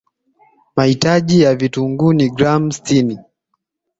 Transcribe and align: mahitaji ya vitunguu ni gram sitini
mahitaji 0.75 1.41
ya 1.41 1.55
vitunguu 1.55 2.13
ni 2.13 2.29
gram 2.29 2.71
sitini 2.71 3.19